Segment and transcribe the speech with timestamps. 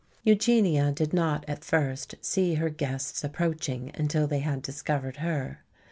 [0.23, 5.61] Eugenia did not at first see her guests approaching until they had discovered her.